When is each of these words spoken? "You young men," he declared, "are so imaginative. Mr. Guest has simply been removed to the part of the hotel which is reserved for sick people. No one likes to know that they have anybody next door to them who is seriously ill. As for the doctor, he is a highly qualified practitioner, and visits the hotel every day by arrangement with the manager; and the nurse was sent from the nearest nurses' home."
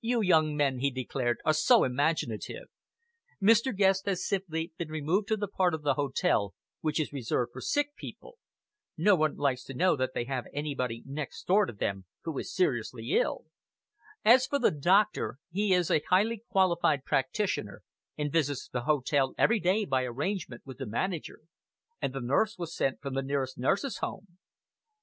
"You 0.00 0.22
young 0.22 0.56
men," 0.56 0.78
he 0.78 0.90
declared, 0.90 1.36
"are 1.44 1.52
so 1.52 1.84
imaginative. 1.84 2.68
Mr. 3.42 3.76
Guest 3.76 4.06
has 4.06 4.26
simply 4.26 4.72
been 4.78 4.88
removed 4.88 5.28
to 5.28 5.36
the 5.36 5.48
part 5.48 5.74
of 5.74 5.82
the 5.82 5.92
hotel 6.00 6.54
which 6.80 6.98
is 6.98 7.12
reserved 7.12 7.52
for 7.52 7.60
sick 7.60 7.94
people. 7.94 8.38
No 8.96 9.14
one 9.14 9.36
likes 9.36 9.64
to 9.64 9.74
know 9.74 9.94
that 9.94 10.14
they 10.14 10.24
have 10.24 10.46
anybody 10.54 11.02
next 11.04 11.46
door 11.46 11.66
to 11.66 11.74
them 11.74 12.06
who 12.22 12.38
is 12.38 12.54
seriously 12.54 13.10
ill. 13.20 13.44
As 14.24 14.46
for 14.46 14.58
the 14.58 14.70
doctor, 14.70 15.36
he 15.50 15.74
is 15.74 15.90
a 15.90 16.00
highly 16.08 16.42
qualified 16.48 17.04
practitioner, 17.04 17.82
and 18.16 18.32
visits 18.32 18.70
the 18.70 18.84
hotel 18.84 19.34
every 19.36 19.60
day 19.60 19.84
by 19.84 20.04
arrangement 20.04 20.62
with 20.64 20.78
the 20.78 20.86
manager; 20.86 21.40
and 22.00 22.14
the 22.14 22.22
nurse 22.22 22.56
was 22.56 22.74
sent 22.74 23.02
from 23.02 23.12
the 23.12 23.22
nearest 23.22 23.58
nurses' 23.58 23.98
home." 23.98 24.38